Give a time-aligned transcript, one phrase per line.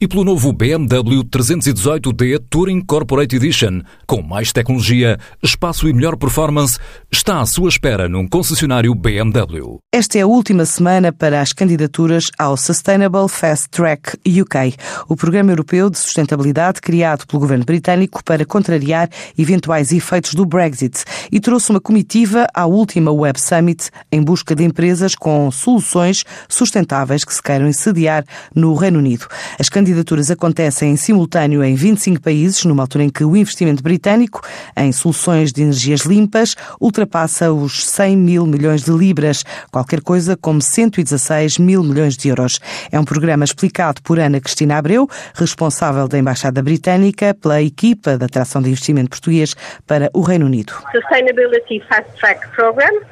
[0.00, 6.78] e pelo novo BMW 318D Touring Corporate Edition, com mais tecnologia, espaço e melhor performance,
[7.10, 9.78] está à sua espera num concessionário BMW.
[9.92, 14.74] Esta é a última semana para as candidaturas ao Sustainable Fast Track UK,
[15.08, 19.08] o programa europeu de sustentabilidade criado pelo governo britânico para contrariar
[19.38, 24.64] eventuais efeitos do Brexit e trouxe uma comitiva à última Web Summit em busca de
[24.64, 29.26] empresas com soluções sustentáveis que se queiram sediar no Reino Unido.
[29.58, 34.40] As candidaturas acontecem em simultâneo em 25 países, numa altura em que o investimento britânico
[34.74, 40.62] em soluções de energias limpas ultrapassa os 100 mil milhões de libras, qualquer coisa como
[40.62, 42.58] 116 mil milhões de euros.
[42.90, 48.24] É um programa explicado por Ana Cristina Abreu, responsável da Embaixada Britânica, pela equipa da
[48.24, 49.54] atração de investimento português
[49.86, 50.72] para o Reino Unido.
[50.92, 53.02] Sustainability Fast Track Program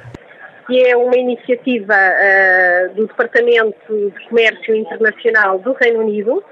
[0.66, 6.42] que é uma iniciativa uh, do Departamento de Comércio Internacional do Reino Unido,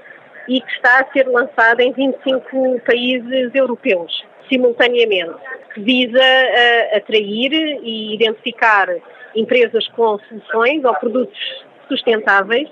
[0.47, 4.11] e que está a ser lançada em 25 países europeus,
[4.49, 5.33] simultaneamente,
[5.73, 7.51] que visa uh, atrair
[7.83, 8.87] e identificar
[9.35, 11.39] empresas com soluções ou produtos
[11.87, 12.69] sustentáveis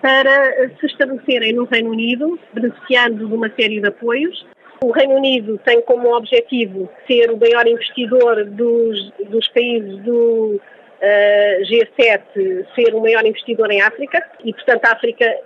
[0.00, 4.46] para se estabelecerem no Reino Unido, beneficiando de uma série de apoios.
[4.82, 10.58] O Reino Unido tem como objetivo ser o maior investidor dos, dos países do
[11.00, 15.36] uh, G7, ser o maior investidor em África, e, portanto, a África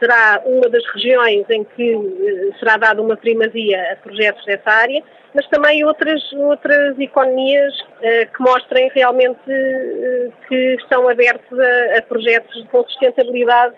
[0.00, 5.02] será uma das regiões em que eh, será dada uma primazia a projetos dessa área,
[5.34, 12.02] mas também outras, outras economias uh, que mostrem realmente uh, que estão abertos a, a,
[12.02, 13.74] projetos com sustentabilidade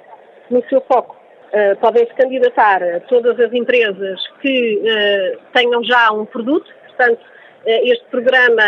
[0.48, 1.20] no seu foco.
[1.82, 4.82] Podem-se candidatar todas as empresas que
[5.52, 7.20] tenham já um produto, portanto,
[7.66, 8.62] este programa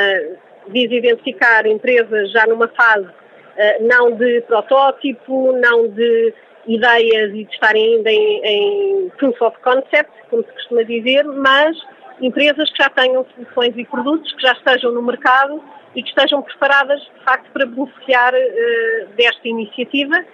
[0.68, 3.08] visa identificar empresas já numa fase
[3.80, 6.34] não de protótipo, não de
[6.66, 11.76] ideias e de estarem ainda em, em proof of concept, como se costuma dizer, mas
[12.20, 15.62] empresas que já tenham soluções e produtos, que já estejam no mercado
[15.94, 20.24] e que estejam preparadas, de facto, para beneficiar uh, desta iniciativa,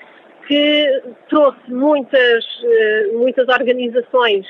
[0.46, 4.46] que trouxe muitas, uh, muitas organizações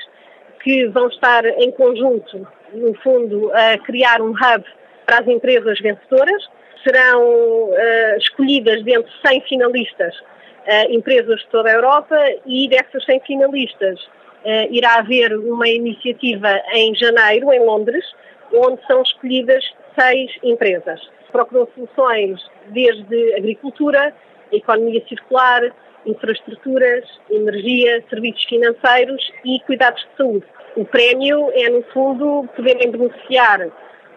[0.63, 4.63] que vão estar em conjunto, no fundo, a criar um hub
[5.05, 6.49] para as empresas vencedoras.
[6.83, 10.15] Serão uh, escolhidas dentre 100 finalistas
[10.67, 16.61] uh, empresas de toda a Europa e dessas 100 finalistas uh, irá haver uma iniciativa
[16.73, 18.05] em janeiro, em Londres,
[18.53, 19.63] onde são escolhidas
[19.99, 20.99] seis empresas.
[21.31, 24.13] Procuram soluções desde agricultura,
[24.51, 25.73] economia circular,
[26.05, 30.45] infraestruturas, energia, serviços financeiros e cuidados de saúde.
[30.75, 33.69] O prémio é, no fundo, poderem beneficiar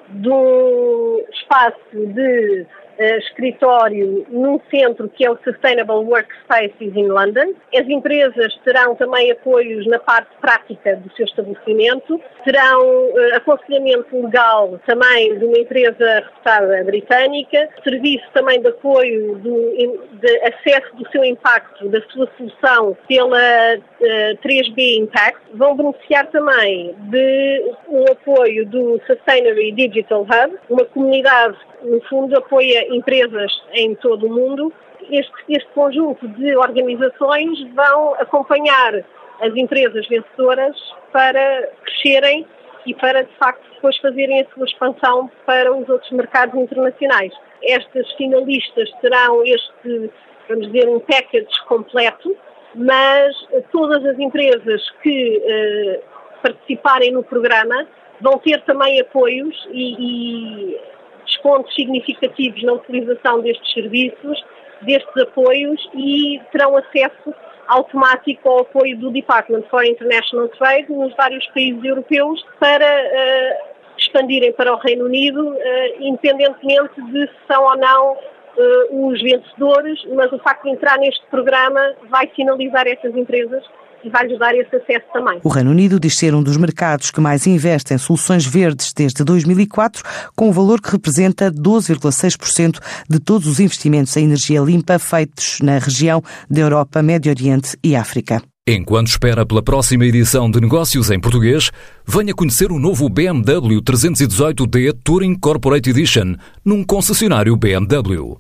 [0.09, 2.67] de um espaço de
[2.99, 7.55] uh, escritório num centro que é o Sustainable Workspaces in London.
[7.75, 14.81] As empresas terão também apoios na parte prática do seu estabelecimento, terão uh, aconselhamento legal
[14.87, 19.73] também de uma empresa reputada britânica, serviço também de apoio do,
[20.13, 25.39] de acesso seu impacto, da sua solução pela uh, eh, 3B Impact.
[25.55, 32.93] Vão beneficiar também de um apoio do Sustainable Digital Hub, uma comunidade no fundo, apoia
[32.93, 34.73] empresas em todo o mundo.
[35.11, 39.05] Este, este conjunto de organizações vão acompanhar
[39.41, 40.77] as empresas vencedoras
[41.13, 42.47] para crescerem
[42.87, 47.33] e para, de facto, depois fazerem a sua expansão para os outros mercados internacionais.
[47.63, 50.11] Estas finalistas terão este,
[50.49, 52.37] vamos dizer, um package completo,
[52.75, 53.35] mas
[53.71, 56.01] todas as empresas que eh,
[56.43, 57.87] participarem no programa
[58.21, 60.81] vão ter também apoios e, e
[61.25, 64.45] descontos significativos na utilização destes serviços,
[64.83, 67.35] destes apoios e terão acesso
[67.67, 74.53] automático ao apoio do Department for International Trade nos vários países europeus para uh, expandirem
[74.53, 75.59] para o Reino Unido, uh,
[75.99, 78.19] independentemente de se são ou não
[78.57, 83.63] uh, os vencedores, mas o facto de entrar neste programa vai sinalizar essas empresas
[84.05, 85.41] e vai-lhes dar esse acesso também.
[85.43, 89.25] O Reino Unido diz ser um dos mercados que mais investe em soluções verdes desde
[89.25, 90.03] 2004,
[90.37, 95.79] com um valor que representa 12,6% de todos os investimentos em energia limpa feitos na
[95.79, 98.43] região da Europa, Médio Oriente e África.
[98.67, 101.71] Enquanto espera pela próxima edição de Negócios em Português,
[102.07, 108.39] venha conhecer o novo BMW 318D Touring Corporate Edition num concessionário BMW.